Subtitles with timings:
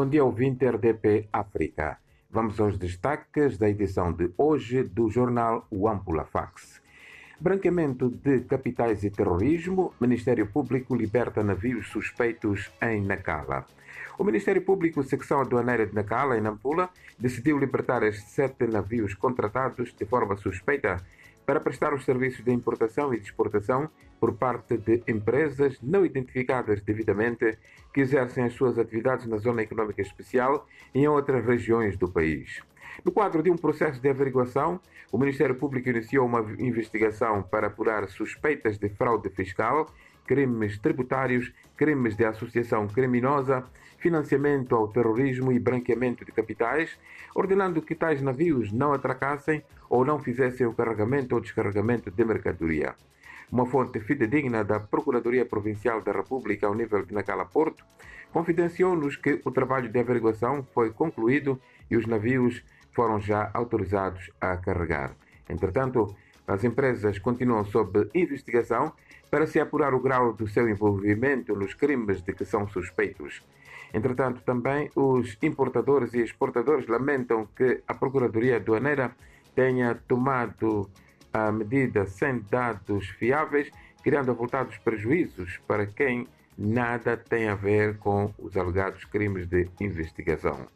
[0.00, 1.98] Bom dia, ouvinte RDP África.
[2.30, 6.80] Vamos aos destaques da edição de hoje do jornal Wampula Fax.
[7.38, 9.92] Branqueamento de capitais e terrorismo.
[10.00, 13.66] Ministério Público liberta navios suspeitos em Nacala.
[14.18, 16.88] O Ministério Público, secção aduaneira de Nacala, em Nampula,
[17.18, 20.96] decidiu libertar estes sete navios contratados de forma suspeita
[21.50, 23.90] para prestar os serviços de importação e de exportação
[24.20, 27.58] por parte de empresas não identificadas devidamente
[27.92, 30.64] que exercem as suas atividades na Zona Econômica Especial
[30.94, 32.62] e em outras regiões do país.
[33.04, 38.08] No quadro de um processo de averiguação, o Ministério Público iniciou uma investigação para apurar
[38.08, 39.92] suspeitas de fraude fiscal,
[40.30, 43.64] crimes tributários, crimes de associação criminosa,
[43.98, 46.96] financiamento ao terrorismo e branqueamento de capitais,
[47.34, 52.94] ordenando que tais navios não atracassem ou não fizessem o carregamento ou descarregamento de mercadoria.
[53.50, 57.84] Uma fonte fidedigna da Procuradoria Provincial da República ao nível de Nacala Porto
[58.32, 61.60] confidenciou-nos que o trabalho de averiguação foi concluído
[61.90, 62.62] e os navios
[62.92, 65.16] foram já autorizados a carregar.
[65.48, 66.14] Entretanto,
[66.50, 68.92] as empresas continuam sob investigação
[69.30, 73.40] para se apurar o grau do seu envolvimento nos crimes de que são suspeitos.
[73.94, 79.14] Entretanto, também os importadores e exportadores lamentam que a Procuradoria Aduaneira
[79.54, 80.90] tenha tomado
[81.32, 83.70] a medida sem dados fiáveis,
[84.02, 86.26] criando avultados prejuízos para quem
[86.58, 90.66] nada tem a ver com os alegados crimes de investigação.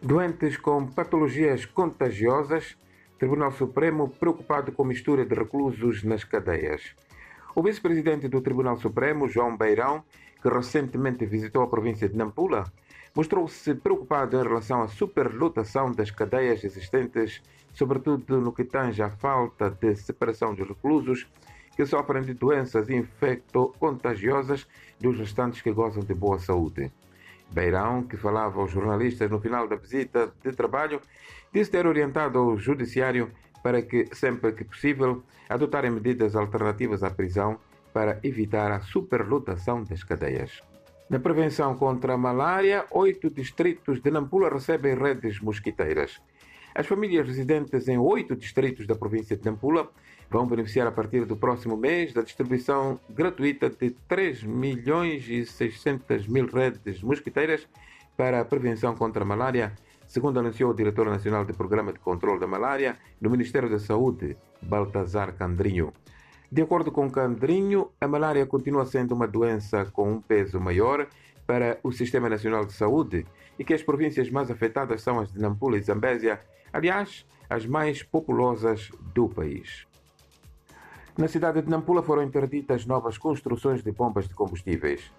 [0.00, 2.76] Doentes com patologias contagiosas,
[3.18, 6.94] Tribunal Supremo preocupado com mistura de reclusos nas cadeias.
[7.52, 10.04] O vice-presidente do Tribunal Supremo, João Beirão,
[10.40, 12.72] que recentemente visitou a província de Nampula,
[13.12, 17.42] mostrou-se preocupado em relação à superlotação das cadeias existentes,
[17.74, 21.26] sobretudo no que tange à falta de separação dos reclusos
[21.74, 24.64] que sofrem de doenças infecto-contagiosas
[25.00, 26.92] dos restantes que gozam de boa saúde.
[27.50, 31.00] Beirão, que falava aos jornalistas no final da visita de trabalho,
[31.52, 33.30] disse ter orientado ao Judiciário
[33.62, 37.58] para que, sempre que possível, adotarem medidas alternativas à prisão
[37.92, 40.62] para evitar a superlotação das cadeias.
[41.08, 46.20] Na prevenção contra a malária, oito distritos de Nampula recebem redes mosquiteiras.
[46.78, 49.90] As famílias residentes em oito distritos da província de Nampula
[50.30, 56.28] vão beneficiar a partir do próximo mês da distribuição gratuita de 3 milhões e 600
[56.28, 57.66] mil redes mosquiteiras
[58.16, 59.72] para a prevenção contra a malária,
[60.06, 64.36] segundo anunciou o diretor nacional do Programa de Controlo da Malária no Ministério da Saúde,
[64.62, 65.92] Baltazar Candrinho.
[66.50, 71.06] De acordo com Candrinho, a malária continua sendo uma doença com um peso maior
[71.46, 73.26] para o Sistema Nacional de Saúde
[73.58, 76.40] e que as províncias mais afetadas são as de Nampula e Zambésia,
[76.72, 79.86] aliás, as mais populosas do país.
[81.18, 85.12] Na cidade de Nampula foram interditas novas construções de bombas de combustíveis.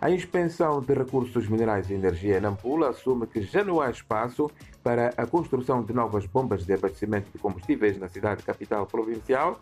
[0.00, 4.50] A Inspeção de Recursos Minerais e Energia em Nampula assume que já não há espaço
[4.82, 9.60] para a construção de novas bombas de abastecimento de combustíveis na cidade capital provincial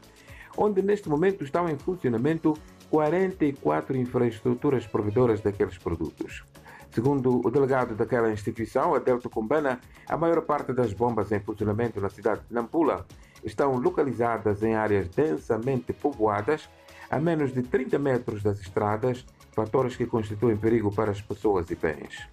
[0.56, 2.56] onde neste momento estão em funcionamento
[2.90, 6.44] 44 infraestruturas provedoras daqueles produtos.
[6.90, 12.10] Segundo o delegado daquela instituição, Adelto Cumbana, a maior parte das bombas em funcionamento na
[12.10, 13.06] cidade de Nampula
[13.44, 16.68] estão localizadas em áreas densamente povoadas,
[17.08, 21.76] a menos de 30 metros das estradas, fatores que constituem perigo para as pessoas e
[21.76, 22.28] bens.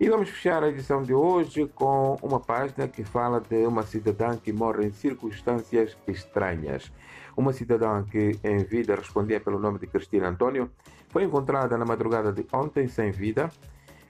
[0.00, 4.34] E vamos fechar a edição de hoje com uma página que fala de uma cidadã
[4.34, 6.90] que morre em circunstâncias estranhas.
[7.36, 10.70] Uma cidadã que em vida respondia pelo nome de Cristina Antônio
[11.10, 13.50] foi encontrada na madrugada de ontem sem vida,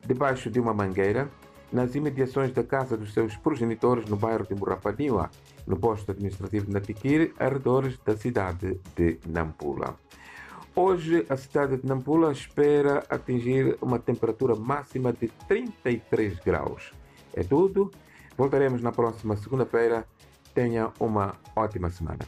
[0.06, 1.28] debaixo de uma mangueira,
[1.72, 5.28] nas imediações da casa dos seus progenitores no bairro de Murrapaniwa,
[5.66, 9.98] no posto administrativo de Natiquiri, arredores da cidade de Nampula.
[10.82, 16.90] Hoje, a cidade de Nampula espera atingir uma temperatura máxima de 33 graus.
[17.34, 17.90] É tudo.
[18.34, 20.06] Voltaremos na próxima segunda-feira.
[20.54, 22.20] Tenha uma ótima semana.